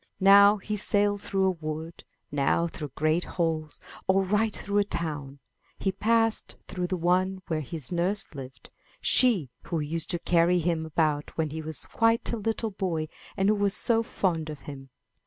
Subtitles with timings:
[0.17, 4.23] 136 IN THE NURSERY Now he sailed through a wood, now through great halls, or
[4.23, 5.37] right through a town;
[5.77, 10.87] he passed through the one where his nurse lived, she who used to carry him
[10.87, 14.89] about when he was quite a little boy and who was so fond of him.